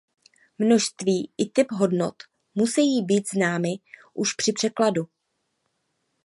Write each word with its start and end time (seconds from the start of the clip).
Množství 0.57 1.31
i 1.37 1.49
typ 1.49 1.67
hodnot 1.71 2.15
musejí 2.55 3.05
být 3.05 3.29
známy 3.29 3.69
už 4.13 4.33
při 4.33 4.51
překladu. 4.53 5.07